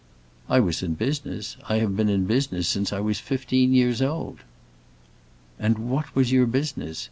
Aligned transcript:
"I 0.49 0.59
was 0.59 0.81
in 0.81 0.95
business. 0.95 1.57
I 1.69 1.75
have 1.75 1.95
been 1.95 2.09
in 2.09 2.25
business 2.25 2.67
since 2.67 2.91
I 2.91 2.99
was 2.99 3.19
fifteen 3.19 3.71
years 3.71 4.01
old." 4.01 4.39
"And 5.59 5.77
what 5.91 6.15
was 6.15 6.31
your 6.31 6.47
business?" 6.47 6.99